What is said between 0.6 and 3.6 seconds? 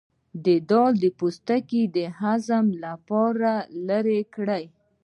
دال پوستکی د هضم لپاره